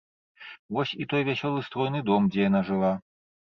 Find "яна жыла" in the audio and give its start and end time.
2.51-2.93